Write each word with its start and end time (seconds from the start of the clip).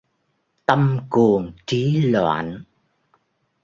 Tâm 0.65 0.99
cuồng, 1.09 1.51
trí 1.65 2.01
loạn. 2.01 2.63